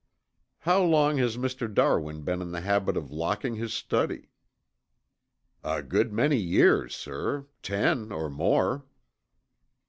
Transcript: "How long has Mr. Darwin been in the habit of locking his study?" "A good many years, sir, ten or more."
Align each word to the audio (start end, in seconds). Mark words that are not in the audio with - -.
"How 0.61 0.81
long 0.81 1.17
has 1.17 1.37
Mr. 1.37 1.71
Darwin 1.71 2.23
been 2.23 2.41
in 2.41 2.51
the 2.51 2.61
habit 2.61 2.97
of 2.97 3.11
locking 3.11 3.53
his 3.53 3.71
study?" 3.71 4.29
"A 5.63 5.83
good 5.83 6.11
many 6.11 6.37
years, 6.37 6.95
sir, 6.95 7.45
ten 7.61 8.11
or 8.11 8.27
more." 8.27 8.83